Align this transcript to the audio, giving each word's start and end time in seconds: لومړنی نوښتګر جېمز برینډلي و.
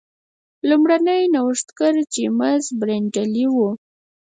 لومړنی 0.69 1.21
نوښتګر 1.33 1.93
جېمز 2.13 2.63
برینډلي 2.79 3.45
و. 3.53 3.55